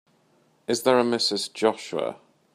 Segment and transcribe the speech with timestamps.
[0.67, 1.53] Is there a Mrs.
[1.53, 2.15] Joshua?